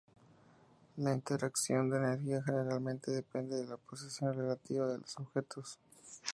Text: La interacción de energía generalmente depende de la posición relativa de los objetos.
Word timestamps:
La 0.97 1.13
interacción 1.13 1.87
de 1.91 1.97
energía 1.97 2.41
generalmente 2.43 3.11
depende 3.11 3.57
de 3.57 3.67
la 3.67 3.77
posición 3.77 4.33
relativa 4.33 4.87
de 4.87 4.97
los 4.97 5.15
objetos. 5.19 5.77